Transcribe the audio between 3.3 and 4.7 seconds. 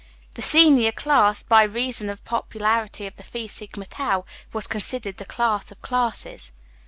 Sigma Tau, was